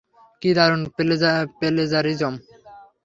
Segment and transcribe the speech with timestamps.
[0.41, 0.81] কী দারুণ
[1.59, 2.33] প্লেজারিজম!